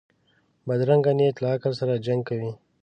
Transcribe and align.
بدرنګه 0.67 1.11
نیت 1.17 1.37
له 1.41 1.47
عقل 1.55 1.71
سره 1.79 2.01
جنګ 2.05 2.21
کوي 2.29 2.51